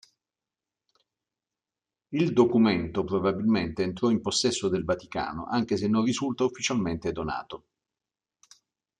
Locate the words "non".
5.87-6.03